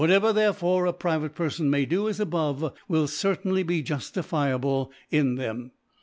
[0.01, 4.89] i (^53) ever therefore a private Perfon may do as above, will certainly be juftifiable
[5.11, 5.73] in them.